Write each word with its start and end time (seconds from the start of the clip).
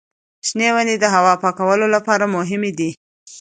شنې 0.47 0.69
ونې 0.75 0.95
د 0.99 1.05
هوا 1.15 1.33
پاکولو 1.43 1.87
لپاره 1.95 2.31
مهمې 2.35 2.71
دي. 2.79 2.89